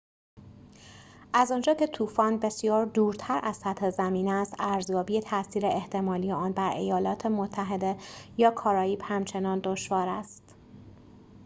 [1.33, 6.71] از آنجا که طوفان بسیار دورتر از سطح زمین است ارزیابی تأثیر احتمالی آن بر
[6.75, 7.97] ایالات متحده
[8.37, 10.55] یا کارائیب همچنان دشوار است